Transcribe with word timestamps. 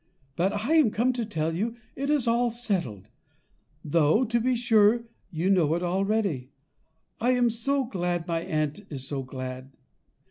But 0.35 0.51
I 0.51 0.73
am 0.77 0.89
come 0.89 1.13
to 1.13 1.27
tell 1.27 1.53
you 1.53 1.75
it 1.95 2.09
is 2.09 2.27
all 2.27 2.49
settled, 2.49 3.07
though, 3.85 4.25
to 4.25 4.39
be 4.39 4.55
sure, 4.55 5.03
you 5.29 5.47
know 5.51 5.75
it 5.75 5.83
already; 5.83 6.49
I 7.19 7.33
am 7.33 7.51
so 7.51 7.83
glad 7.83 8.21
and 8.21 8.27
my 8.27 8.39
aunt 8.41 8.79
is 8.89 9.05
so 9.07 9.21
glad. 9.21 9.73